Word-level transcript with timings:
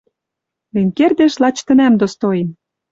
Лин 0.73 0.89
кердеш 0.97 1.33
лач 1.41 1.57
тӹнӓм 1.67 1.93
достоин 2.01 2.49